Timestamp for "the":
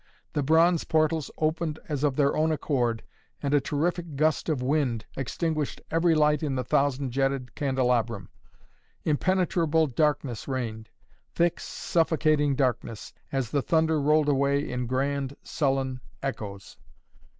0.33-0.41, 6.55-6.63, 13.51-13.61